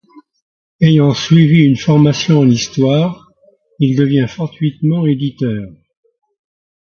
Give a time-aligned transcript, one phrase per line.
[0.81, 3.29] Ayant suivi une formation en histoire,
[3.77, 5.61] il devient fortuitement éditeur.